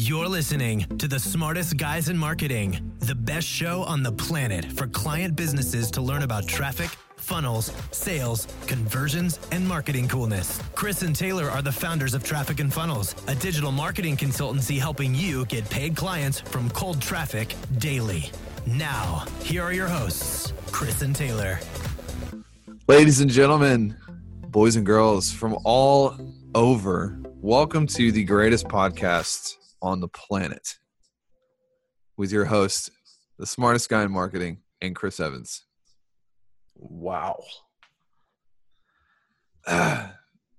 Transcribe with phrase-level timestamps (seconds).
[0.00, 4.86] You're listening to the smartest guys in marketing, the best show on the planet for
[4.86, 10.62] client businesses to learn about traffic, funnels, sales, conversions, and marketing coolness.
[10.76, 15.16] Chris and Taylor are the founders of Traffic and Funnels, a digital marketing consultancy helping
[15.16, 18.30] you get paid clients from cold traffic daily.
[18.68, 21.58] Now, here are your hosts, Chris and Taylor.
[22.86, 23.96] Ladies and gentlemen,
[24.46, 26.14] boys and girls from all
[26.54, 30.78] over, welcome to the greatest podcast on the planet
[32.16, 32.90] with your host,
[33.38, 35.64] the smartest guy in marketing, and Chris Evans.
[36.74, 37.42] Wow.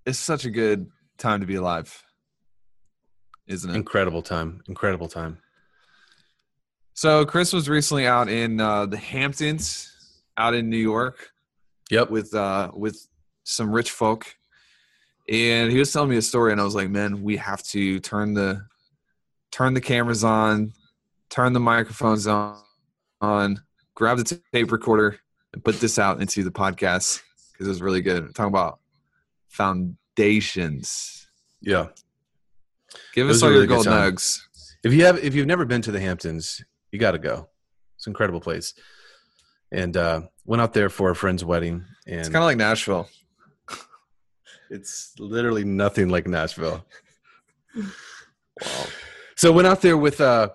[0.06, 0.88] it's such a good
[1.18, 2.04] time to be alive,
[3.48, 3.76] isn't it?
[3.76, 4.62] Incredible time.
[4.68, 5.40] Incredible time.
[6.94, 9.90] So, Chris was recently out in uh, the Hamptons,
[10.38, 11.30] out in New York.
[11.92, 12.12] Yep.
[12.12, 13.08] With uh, with
[13.46, 14.36] some rich folk,
[15.28, 18.00] and he was telling me a story, and I was like, "Man, we have to
[18.00, 18.64] turn the
[19.52, 20.74] turn the cameras on,
[21.30, 22.58] turn the microphones on,
[23.22, 23.62] on
[23.96, 25.20] grab the tape recorder,
[25.54, 28.24] and put this out into the podcast because it was really good.
[28.24, 28.80] We're talking about
[29.48, 31.28] foundations.
[31.62, 31.88] Yeah.
[33.14, 34.40] Give us all are your really gold nugs.
[34.84, 37.50] If you have if you've never been to the Hamptons, you got to go.
[37.96, 38.74] It's an incredible place.
[39.72, 43.10] And uh went out there for a friend's wedding and It's kind of like Nashville.
[44.70, 46.86] it's literally nothing like Nashville.
[47.76, 48.86] wow.
[49.40, 50.50] So went out there with uh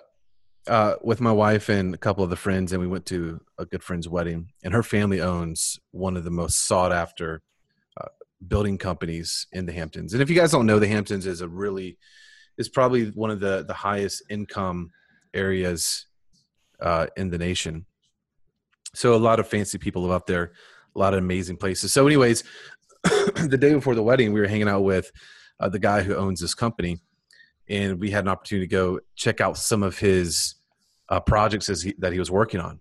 [0.66, 3.64] uh with my wife and a couple of the friends and we went to a
[3.64, 7.40] good friend's wedding and her family owns one of the most sought after
[7.98, 8.08] uh,
[8.46, 10.12] building companies in the Hamptons.
[10.12, 11.96] And if you guys don't know the Hamptons is a really
[12.58, 14.90] is probably one of the the highest income
[15.32, 16.04] areas
[16.78, 17.86] uh in the nation.
[18.92, 20.52] So a lot of fancy people live up there,
[20.94, 21.94] a lot of amazing places.
[21.94, 22.44] So anyways,
[23.02, 25.10] the day before the wedding, we were hanging out with
[25.58, 27.00] uh, the guy who owns this company,
[27.68, 30.56] and we had an opportunity to go check out some of his
[31.08, 32.80] uh, projects he, that he was working on,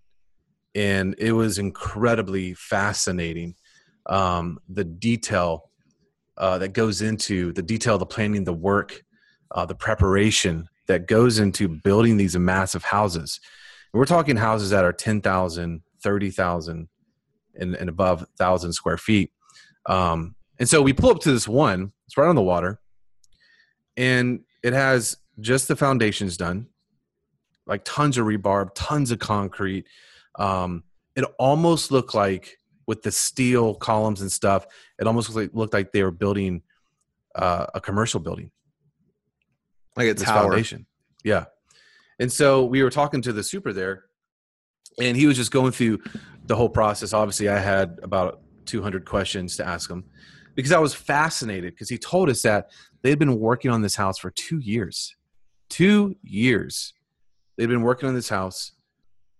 [0.75, 3.55] and it was incredibly fascinating.
[4.05, 5.69] Um, the detail
[6.38, 9.03] uh, that goes into the detail, the planning, the work,
[9.51, 13.39] uh, the preparation that goes into building these massive houses.
[13.93, 16.88] And we're talking houses that are 10,000, 30,000,
[17.55, 19.31] and, and above 1,000 square feet.
[19.85, 22.79] Um, and so we pull up to this one, it's right on the water,
[23.95, 26.68] and it has just the foundations done,
[27.68, 29.85] like tons of rebar, tons of concrete.
[30.40, 30.84] Um,
[31.16, 32.57] it almost looked like
[32.88, 34.66] with the steel columns and stuff,
[35.00, 36.62] it almost looked like, looked like they were building
[37.35, 38.52] uh, a commercial building
[39.96, 40.44] Like tower.
[40.44, 40.85] foundation.
[41.23, 41.46] Yeah.
[42.19, 44.06] And so we were talking to the super there,
[45.00, 46.00] and he was just going through
[46.46, 47.13] the whole process.
[47.13, 50.03] Obviously, I had about 200 questions to ask him
[50.56, 52.69] because I was fascinated because he told us that
[53.02, 55.16] they had been working on this house for two years.
[55.69, 56.94] Two years.
[57.58, 58.72] They'd been working on this house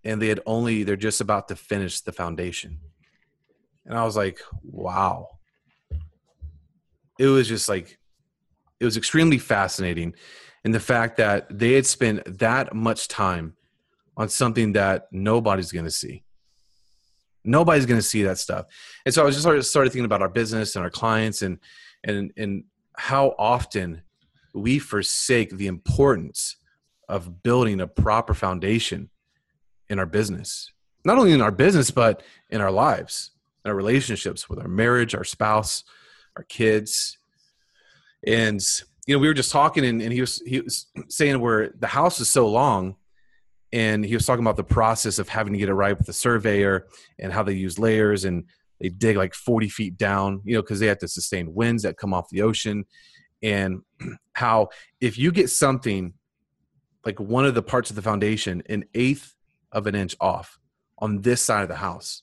[0.04, 2.80] and they had only, they're just about to finish the foundation.
[3.86, 5.28] And I was like, wow.
[7.20, 7.98] It was just like,
[8.80, 10.14] it was extremely fascinating.
[10.66, 13.56] And the fact that they had spent that much time
[14.18, 16.24] on something that nobody's going to see.
[17.44, 18.66] Nobody's going to see that stuff.
[19.06, 21.60] And so I was just started, started thinking about our business and our clients and,
[22.04, 22.64] and, and
[22.96, 24.02] how often
[24.54, 26.58] we forsake the importance
[27.10, 29.10] of building a proper foundation
[29.90, 30.72] in our business.
[31.06, 33.32] Not only in our business, but in our lives,
[33.66, 35.84] in our relationships with our marriage, our spouse,
[36.38, 37.18] our kids.
[38.26, 38.62] And,
[39.06, 41.88] you know, we were just talking and, and he was, he was saying where the
[41.88, 42.96] house is so long
[43.74, 46.14] and he was talking about the process of having to get it right with the
[46.14, 48.46] surveyor and how they use layers and
[48.80, 51.98] they dig like 40 feet down you know because they have to sustain winds that
[51.98, 52.86] come off the ocean.
[53.42, 53.82] And
[54.34, 54.70] how
[55.02, 56.14] if you get something
[57.04, 59.36] like one of the parts of the foundation an eighth
[59.72, 60.60] of an inch off
[61.00, 62.22] on this side of the house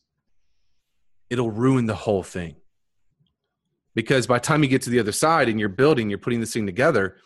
[1.29, 2.57] it'll ruin the whole thing.
[3.95, 6.39] Because by the time you get to the other side and you're building you're putting
[6.39, 7.17] this thing together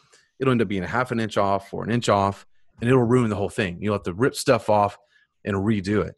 [0.40, 2.46] it'll end up being a half an inch off or an inch off
[2.80, 3.78] and it'll ruin the whole thing.
[3.80, 4.98] You'll have to rip stuff off
[5.44, 6.16] and redo it.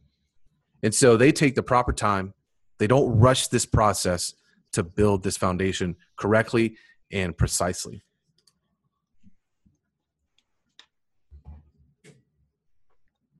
[0.82, 2.34] And so they take the proper time.
[2.78, 4.34] They don't rush this process
[4.72, 6.76] to build this foundation correctly
[7.10, 8.02] and precisely.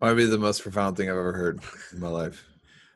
[0.00, 1.60] Might be the most profound thing I've ever heard
[1.92, 2.44] in my life.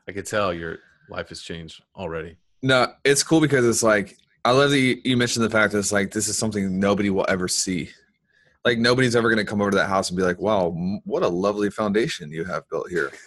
[0.07, 0.77] I could tell your
[1.09, 2.37] life has changed already.
[2.61, 5.79] No, it's cool because it's like I love that you, you mentioned the fact that
[5.79, 7.89] it's like this is something nobody will ever see.
[8.63, 11.01] Like nobody's ever going to come over to that house and be like, "Wow, m-
[11.03, 13.11] what a lovely foundation you have built here."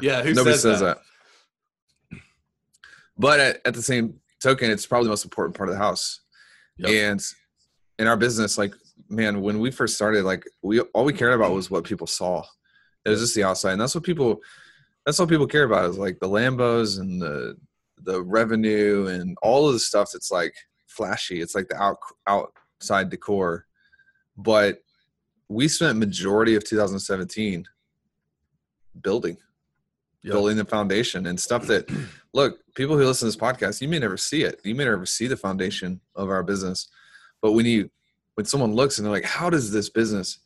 [0.00, 0.98] Yeah, who Nobody says says that?
[2.10, 2.18] that.
[3.18, 6.20] But at, at the same token, it's probably the most important part of the house.
[6.78, 6.90] Yep.
[6.90, 7.22] And
[7.98, 8.72] in our business, like
[9.08, 12.42] man, when we first started, like we all we cared about was what people saw.
[13.04, 14.40] It was just the outside, and that's what people
[15.04, 17.56] that's what people care about is like the Lambos and the
[18.02, 20.54] the revenue and all of the stuff that's like
[20.86, 21.40] flashy.
[21.40, 23.66] It's like the out outside decor,
[24.38, 24.82] but
[25.48, 27.66] we spent majority of 2017
[29.02, 29.36] building
[30.24, 30.32] Yep.
[30.32, 31.88] building the foundation and stuff that
[32.34, 34.60] look people who listen to this podcast you may never see it.
[34.64, 36.88] You may never see the foundation of our business
[37.40, 37.88] but when you
[38.34, 40.40] when someone looks and they're like how does this business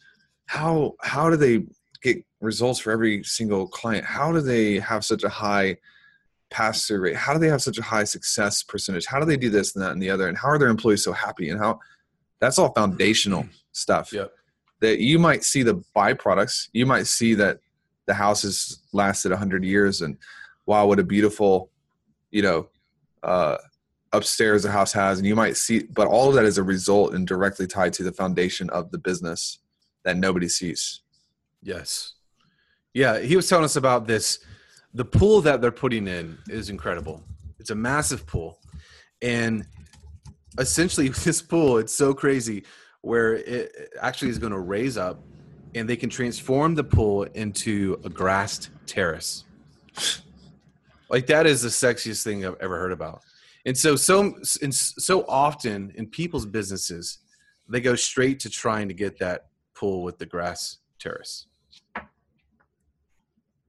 [0.47, 1.65] how how do they
[2.03, 4.05] get results for every single client?
[4.05, 5.79] How do they have such a high
[6.51, 7.17] pass through rate?
[7.17, 9.07] How do they have such a high success percentage?
[9.07, 10.29] How do they do this and that and the other?
[10.29, 11.49] And how are their employees so happy?
[11.49, 11.81] And how
[12.41, 14.33] that's all foundational stuff Yep.
[14.81, 17.59] that you might see the byproducts you might see that
[18.07, 20.17] the house has lasted 100 years and
[20.67, 21.71] wow what a beautiful
[22.31, 22.69] you know
[23.23, 23.57] uh
[24.13, 27.15] upstairs the house has and you might see but all of that is a result
[27.15, 29.59] and directly tied to the foundation of the business
[30.05, 31.01] that nobody sees
[31.65, 32.15] Yes.
[32.93, 34.41] Yeah, he was telling us about this.
[34.95, 37.23] The pool that they're putting in is incredible.
[37.61, 38.59] It's a massive pool.
[39.23, 39.65] And
[40.59, 42.65] essentially this pool, it's so crazy
[43.03, 45.21] where it actually is going to raise up
[45.75, 49.45] and they can transform the pool into a grassed terrace.
[51.09, 53.23] Like that is the sexiest thing I've ever heard about.
[53.67, 57.19] And so so and so often in people's businesses,
[57.69, 61.47] they go straight to trying to get that pool with the grass terrace.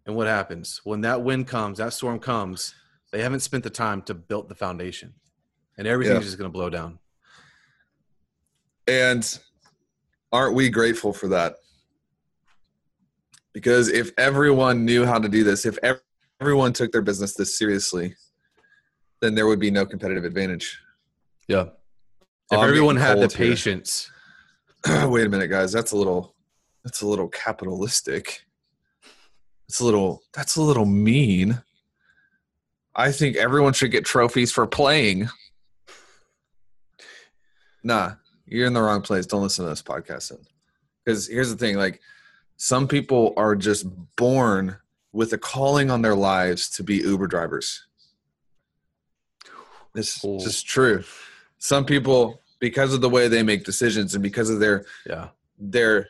[0.05, 2.73] And what happens when that wind comes, that storm comes?
[3.11, 5.13] They haven't spent the time to build the foundation,
[5.77, 6.25] and everything's Yeah.
[6.25, 6.97] just going to blow down.
[8.87, 9.39] And
[10.31, 11.55] aren't we grateful for that?
[13.53, 15.77] Because if everyone knew how to do this if
[16.41, 18.15] everyone took their business this seriously
[19.23, 20.77] then there would be no competitive advantage.
[21.47, 21.67] Yeah.
[22.51, 23.51] If I'm everyone had the here.
[23.51, 24.11] patience,
[24.85, 25.71] wait a minute guys.
[25.71, 26.35] That's a little
[26.83, 28.41] that's a little capitalistic.
[29.69, 31.61] It's a little that's a little mean.
[32.95, 35.29] I think everyone should get trophies for playing.
[37.81, 38.15] Nah
[38.53, 39.25] you're in the wrong place.
[39.25, 40.31] Don't listen to this podcast
[41.03, 41.99] because here's the thing like
[42.57, 43.85] some people are just
[44.15, 44.77] born
[45.11, 47.85] with a calling on their lives to be uber drivers.
[49.93, 51.03] This is just true.
[51.57, 55.29] Some people because of the way they make decisions and because of their yeah,
[55.59, 56.07] their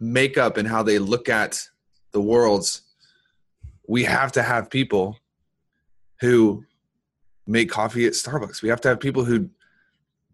[0.00, 1.60] makeup and how they look at
[2.12, 2.82] the worlds
[3.88, 5.18] we have to have people
[6.20, 6.64] who
[7.46, 8.62] make coffee at starbucks.
[8.62, 9.48] We have to have people who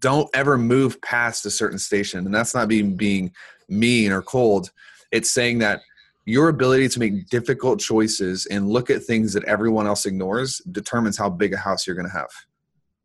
[0.04, 3.32] don't ever move past a certain station and that's not being being
[3.68, 4.70] mean or cold
[5.10, 5.80] it's saying that
[6.26, 11.16] your ability to make difficult choices and look at things that everyone else ignores determines
[11.16, 12.28] how big a house you're going to have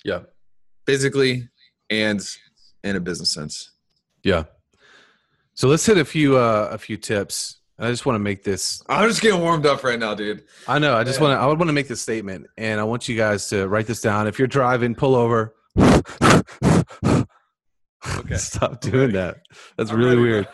[0.03, 0.19] yeah,
[0.85, 1.47] physically
[1.89, 2.21] and
[2.83, 3.71] in a business sense
[4.23, 4.43] yeah.
[5.53, 7.57] So let's hit a few uh, a few tips.
[7.77, 8.83] I just want to make this.
[8.89, 10.95] i'm just getting warmed up right now dude I know.
[10.95, 11.41] I just want to.
[11.41, 14.01] I would want to make this statement, and I want you guys to write this
[14.01, 14.27] down.
[14.27, 15.55] If you're driving, pull over.
[18.19, 18.35] Okay.
[18.37, 19.37] Stop doing that.
[19.77, 20.45] That's I'm really ready, weird.
[20.45, 20.53] bro.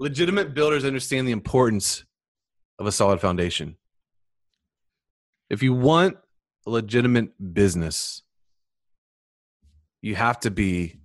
[0.00, 2.04] Legitimate builders understand the importance
[2.78, 3.76] of a solid foundation.
[5.50, 6.16] If you want
[6.66, 8.22] a legitimate business,
[10.00, 11.00] you have to be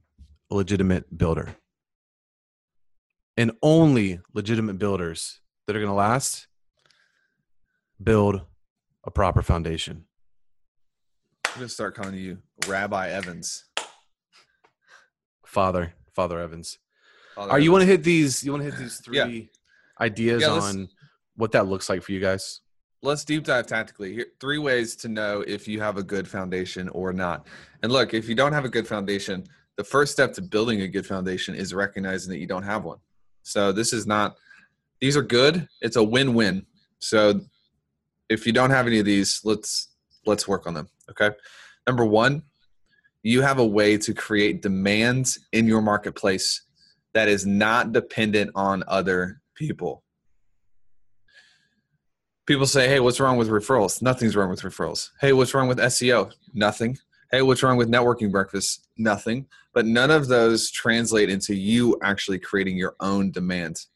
[0.51, 1.55] a legitimate builder.
[3.37, 6.47] And only legitimate builders that are going to last
[8.01, 8.41] build
[9.05, 10.05] a proper foundation.
[11.45, 13.65] I'm gonna start calling you Rabbi Evans.
[15.55, 16.79] Father, Father Evans.
[17.33, 18.43] Father Are you want to hit these?
[18.43, 20.05] You want to hit these three Yeah.
[20.05, 20.89] ideas Yeah, on
[21.37, 22.59] what that looks like for you guys?
[23.01, 24.13] Let's deep dive tactically.
[24.15, 27.47] Here, three ways to know if you have a good foundation or not.
[27.83, 29.45] And look, if you don't have a good foundation,
[29.77, 32.99] the first step to building a good foundation is recognizing that you don't have one.
[33.43, 34.35] So this is not;
[34.99, 35.69] these are good.
[35.79, 36.65] It's a win-win.
[36.99, 37.39] So
[38.27, 39.95] if you don't have any of these, let's
[40.25, 40.89] let's work on them.
[41.11, 41.31] Okay.
[41.87, 42.43] Number one,
[43.25, 46.61] you have a way to create demands in your marketplace
[47.15, 50.03] that is not dependent on other people.
[52.45, 53.99] People say, hey, what's wrong with referrals?
[53.99, 55.09] Nothing's wrong with referrals.
[55.21, 56.31] Hey, what's wrong with SEO?
[56.53, 56.99] Nothing.
[57.31, 58.87] Hey, what's wrong with networking breakfast?
[58.95, 59.47] Nothing.
[59.73, 63.87] But none of those translate into you actually creating your own demand.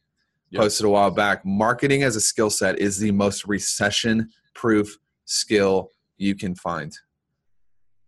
[0.49, 0.61] Yep.
[0.63, 1.45] Posted a while back.
[1.45, 6.97] Marketing as a skill set is the most recession proof skill you can find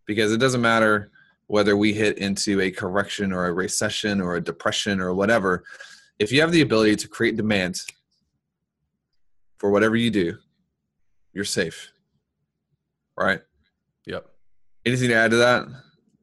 [0.05, 1.11] because it doesn't matter
[1.47, 5.63] whether we hit into a correction or a recession or a depression or whatever.
[6.17, 7.81] If you have the ability to create demand
[9.57, 10.37] for whatever you do,
[11.33, 11.91] you're safe.
[13.17, 13.41] Right?
[14.05, 14.27] Yep.
[14.85, 15.67] Anything to add to that?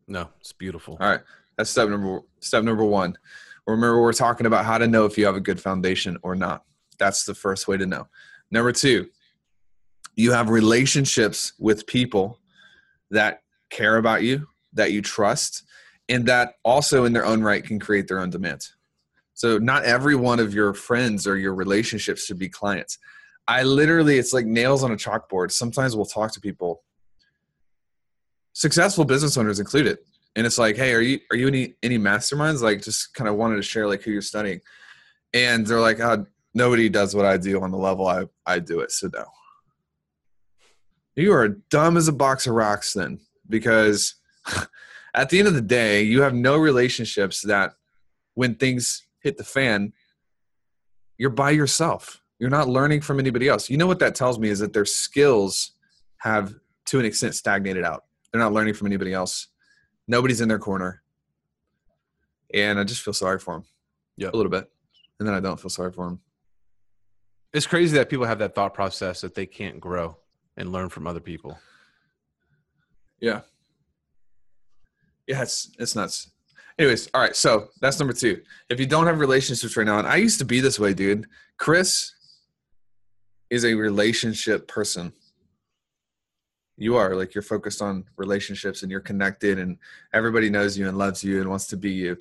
[0.07, 0.97] No, it's beautiful.
[1.01, 1.21] All right.
[1.57, 3.19] That's step number step number 1.
[3.67, 6.65] remember we're talking about how to know if you have a good foundation or not.
[6.99, 8.09] That's the first way to know.
[8.51, 9.09] Number two,
[10.17, 12.41] you have relationships with people
[13.11, 15.65] that care about you, that you trust,
[16.09, 18.75] and that also in their own right can create their own demands.
[19.35, 22.99] So not every one of your friends or your relationships should be clients.
[23.47, 25.53] I literally, it's like nails on a chalkboard.
[25.53, 26.83] Sometimes we'll talk to people,
[28.53, 29.99] successful business owners included,
[30.37, 32.63] and it's like, hey, are you are you any any masterminds?
[32.63, 34.61] Like, just kind of wanted to share like who you're studying,
[35.33, 38.81] and they're like, oh, nobody does what I do on the level I I do
[38.81, 38.93] it.
[38.93, 39.25] So no,
[41.17, 44.15] you are dumb as a box of rocks then, because
[45.15, 47.75] at the end of the day, you have no relationships that
[48.35, 49.93] when things hit the fan,
[51.17, 52.23] you're by yourself.
[52.39, 53.69] You're not learning from anybody else.
[53.69, 55.73] You know what that tells me is that their skills
[56.19, 56.55] have,
[56.87, 58.05] to an extent, stagnated out.
[58.31, 59.49] They're not learning from anybody else.
[60.07, 61.03] Nobody's in their corner.
[62.55, 63.65] And I just feel sorry for them.
[64.17, 64.35] Yep.
[64.35, 64.71] A little bit.
[65.19, 66.21] And then I don't feel sorry for them.
[67.53, 70.17] It's crazy that people have that thought process that they can't grow
[70.57, 71.59] and learn from other people.
[73.21, 73.41] Yeah.
[75.27, 76.31] Yeah, it's it's nuts.
[76.79, 77.35] Anyways, all right.
[77.35, 78.41] So that's number two.
[78.71, 81.27] If you don't have relationships right now, and I used to be this way, dude.
[81.59, 82.15] Chris
[83.51, 85.13] is a relationship person.
[86.77, 89.77] You are like you're focused on relationships and you're connected, and
[90.15, 92.17] everybody knows you and loves you and wants to be you.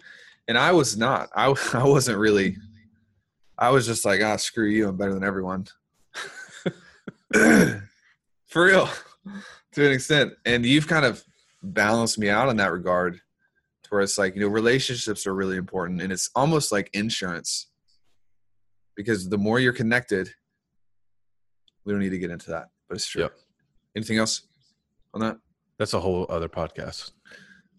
[0.47, 1.29] And I was not.
[1.35, 2.57] I I wasn't really.
[3.59, 4.89] I was just like, ah, screw you.
[4.89, 5.67] I'm better than everyone.
[8.45, 8.89] For real,
[9.77, 10.34] to an extent.
[10.46, 11.24] And you've kind of
[11.62, 13.13] balanced me out in that regard
[13.84, 17.67] to where it's like you know relationships are really important and it's almost like insurance
[18.96, 20.29] because the more you're connected
[21.86, 23.34] we don't need to get into that but it's true Yep.
[23.96, 24.43] anything else
[25.13, 25.38] on that
[25.79, 27.12] That's a whole other podcast.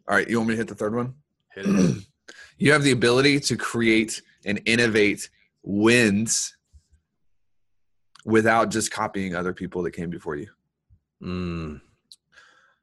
[0.09, 1.15] all right you want me to hit the third one
[1.55, 2.05] Hit it.
[2.59, 5.29] you have the ability to create and innovate
[5.63, 6.57] wins
[8.25, 10.49] without just copying other people that came before you
[11.23, 11.81] Mm,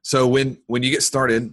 [0.06, 1.52] So when when you get started,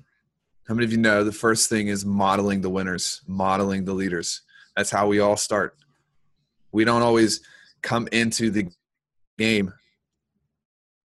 [0.68, 4.42] how many of you know the first thing is modeling the winners, modeling the leaders.
[4.78, 5.76] That's how we all start.
[6.72, 7.42] We don't always
[7.82, 8.68] come into the
[9.40, 9.74] game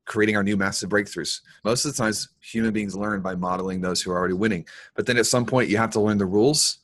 [0.05, 1.41] creating our new massive breakthroughs.
[1.65, 4.67] Most of the times human beings learn by modeling those who are already winning.
[4.95, 6.81] But then at some point you have to learn the rules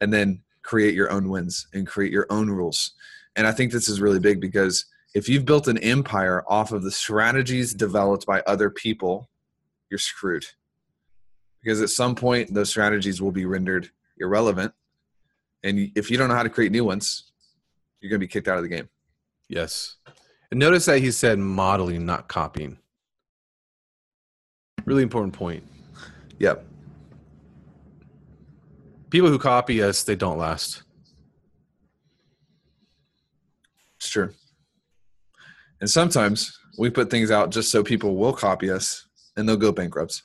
[0.00, 2.92] and then create your own wins and create your own rules.
[3.36, 6.82] And I think this is really big because if you've built an empire off of
[6.82, 9.28] the strategies developed by other people,
[9.90, 10.44] you're screwed.
[11.62, 14.72] Because at some point, those strategies will be rendered irrelevant.
[15.64, 17.32] And if you don't know how to create new ones,
[18.00, 18.88] you're going to be kicked out of the game.
[19.48, 19.96] yes.
[20.50, 22.78] And notice that he said modeling, not copying.
[24.84, 25.64] Really important point.
[26.38, 26.64] Yep.
[29.10, 30.84] People who copy us, they don't last.
[33.96, 34.32] It's true.
[35.80, 39.05] And sometimes we put things out just so people will copy us
[39.36, 40.22] and they'll go bankrupt.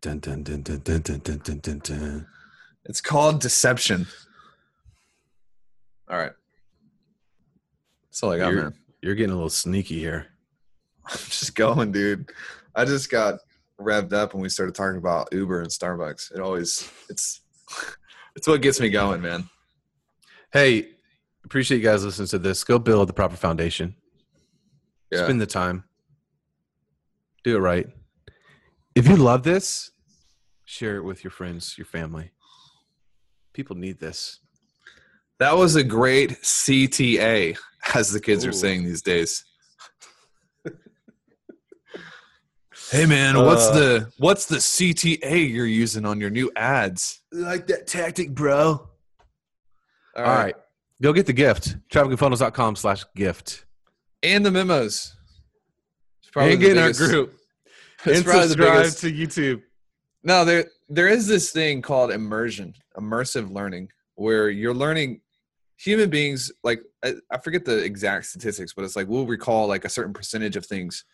[0.00, 2.26] Dun, dun, dun, dun, dun, dun, dun, dun, dun, dun.
[2.84, 4.06] It's called deception.
[6.10, 6.32] All right.
[8.08, 8.74] That's all I got, You're- man.
[9.00, 10.28] You're getting a little sneaky here.
[11.06, 12.30] I'm just going, dude.
[12.74, 13.40] I just got
[13.80, 16.32] revved up when we started talking about Uber and Starbucks.
[16.32, 17.40] It always it's
[18.36, 19.48] it's what gets me going, man.
[20.52, 20.90] Hey,
[21.44, 22.62] appreciate you guys listening to this.
[22.62, 23.96] Go build the proper foundation.
[25.10, 25.24] Yeah.
[25.24, 25.82] Spend the time.
[27.44, 27.86] Do it right.
[28.94, 29.90] If you love this,
[30.64, 32.30] share it with your friends, your family.
[33.52, 34.38] People need this.
[35.38, 37.56] That was a great CTA,
[37.94, 38.50] as the kids Ooh.
[38.50, 39.44] are saying these days.
[42.90, 43.72] hey man, what's Uh.
[43.74, 47.20] the what's the CTA you're using on your new ads?
[47.32, 48.88] Like that tactic, bro.
[50.14, 50.54] All All right.
[51.00, 51.76] Go get the gift.
[51.88, 53.64] Trafficandfunnels.com slash gift.
[54.22, 55.16] And the memos.
[56.32, 57.34] Probably get in our group.
[58.04, 59.62] and subscribe to YouTube.
[60.24, 65.20] No, there there is this thing called immersion, immersive learning, where you're learning
[65.76, 69.84] human beings like I, I forget the exact statistics, but it's like we'll recall like
[69.84, 71.04] a certain percentage of things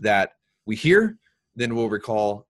[0.00, 0.32] that
[0.66, 1.18] we hear,
[1.54, 2.46] then we'll recall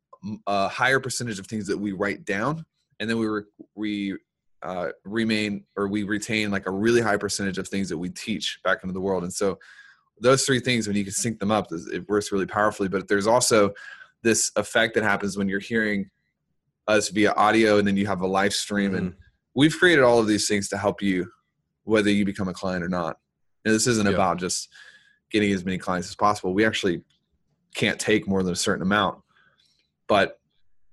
[0.47, 2.65] a higher percentage of things that we write down,
[3.01, 3.43] and then we re,
[3.75, 4.17] we
[4.63, 8.61] uh, remain or we retain like a really high percentage of things that we teach
[8.65, 9.23] back into the world.
[9.23, 9.59] And so
[10.21, 12.89] those three things, when you can sync them up, it works really powerfully.
[12.89, 13.73] But there's also
[14.23, 16.11] this effect that happens when you're hearing
[16.87, 19.19] us via audio and then you have a live stream and mm-hmm.
[19.55, 21.31] we've created all of these things to help you
[21.85, 23.17] whether you become a client or not
[23.65, 24.15] and this isn't Yep.
[24.15, 24.69] about just
[25.31, 27.03] getting as many clients as possible we actually
[27.75, 29.19] can't take more than a certain amount
[30.09, 30.39] but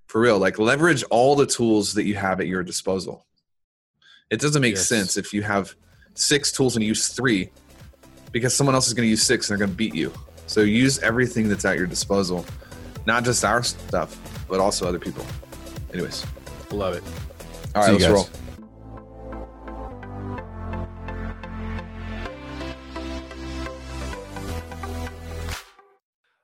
[0.08, 3.26] For real, like leverage all the tools that you have at your disposal.
[4.30, 4.88] It doesn't make Yes.
[4.88, 5.76] sense if you have
[6.16, 7.52] six tools and you use three
[8.32, 10.14] because someone else is going to use six and they're going to beat you.
[10.48, 12.46] So use everything that's at your disposal,
[13.06, 14.18] not just our stuff,
[14.50, 15.26] but also other people.
[15.94, 16.26] Anyways,
[16.72, 17.04] Love it.
[17.76, 18.14] All right, See let's guys.
[18.14, 18.30] roll.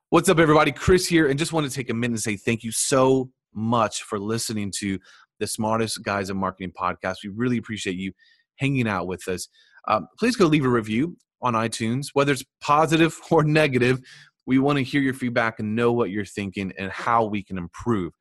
[0.10, 0.72] What's up, everybody?
[0.72, 4.03] Chris here, and just want to take a minute and say thank you so much
[4.03, 5.00] for listening to
[5.39, 7.17] the Smartest Guys in Marketing podcast.
[7.24, 8.12] We really appreciate you
[8.58, 9.48] hanging out with us.
[9.88, 14.01] Um, please go leave a review on iTunes, whether it's positive or negative.
[14.46, 17.58] We want to hear your feedback and know what you're thinking and how we can
[17.58, 18.13] improve.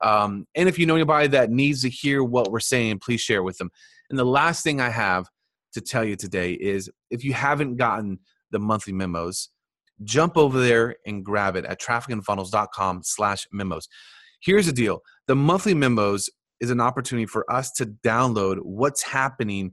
[0.00, 3.42] Um, and if you know anybody that needs to hear what we're saying, please share
[3.42, 3.70] with them.
[4.10, 5.26] And the last thing I have
[5.74, 8.18] to tell you today is if you haven't gotten
[8.50, 9.50] the monthly memos,
[10.02, 13.88] jump over there and grab it at trafficandfunnels.com slash memos.
[14.40, 15.00] Here's the deal.
[15.26, 19.72] The monthly memos is an opportunity for us to download what's happening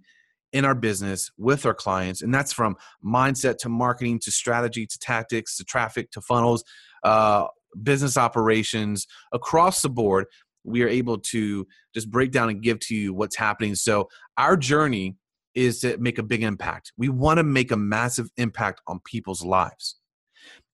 [0.54, 2.22] in our business with our clients.
[2.22, 6.64] And that's from mindset to marketing to strategy to tactics to traffic to funnels,
[7.04, 7.48] uh,
[7.82, 10.26] business operations across the board.
[10.64, 13.76] We are able to just break down and give to you what's happening.
[13.76, 15.16] So our journey
[15.56, 16.94] is to make a big impact.
[16.98, 19.98] We want to make a massive impact on people's lives.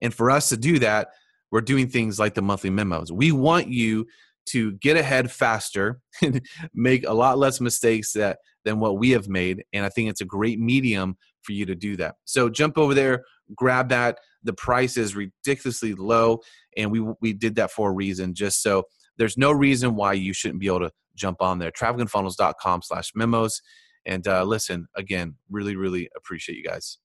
[0.00, 1.08] And for us to do that,
[1.50, 3.10] we're doing things like the monthly memos.
[3.10, 4.06] We want you
[4.46, 6.40] to get ahead faster and
[6.74, 8.38] make a lot less mistakes that,
[8.68, 9.64] than what we have made.
[9.72, 12.16] And I think it's a great medium for you to do that.
[12.26, 13.24] So jump over there,
[13.56, 14.18] grab that.
[14.42, 16.40] The price is ridiculously low,
[16.76, 18.34] and we we did that for a reason.
[18.34, 18.84] Just so
[19.16, 21.72] there's no reason why you shouldn't be able to jump on there.
[21.72, 23.62] Trafficandfunnels.com slash memos.
[24.04, 26.98] And uh, listen, again, really, really appreciate you guys.